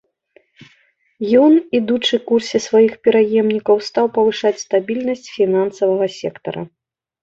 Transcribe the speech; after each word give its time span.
Ён, 1.43 1.51
ідучы 1.81 2.15
курсе 2.33 2.57
сваіх 2.67 2.93
пераемнікаў, 3.05 3.75
стаў 3.91 4.13
павышаць 4.19 4.57
стабільнасць 4.67 5.27
фінансавага 5.39 6.15
сектара. 6.21 6.71